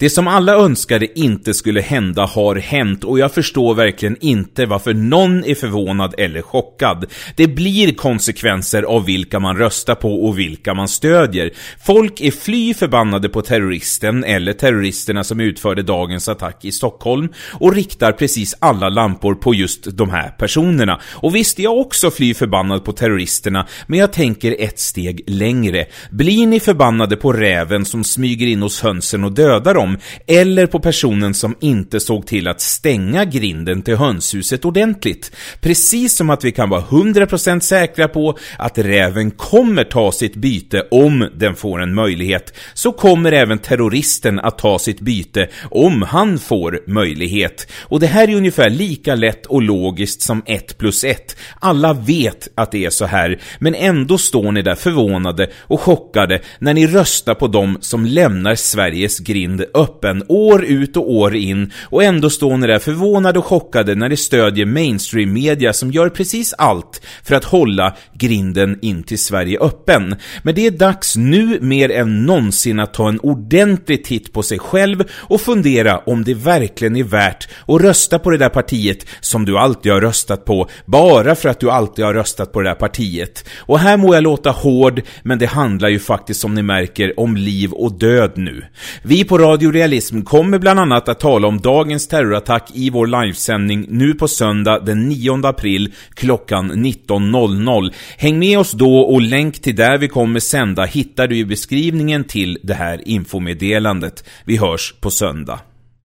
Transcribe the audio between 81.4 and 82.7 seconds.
att du alltid har röstat på det